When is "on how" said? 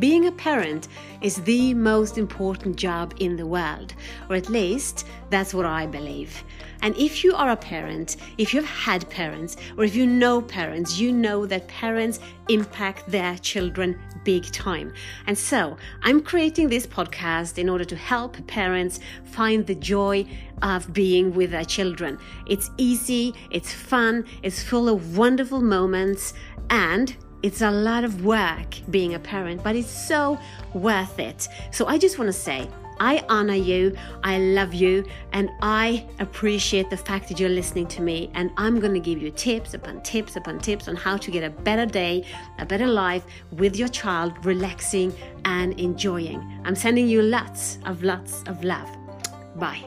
40.86-41.16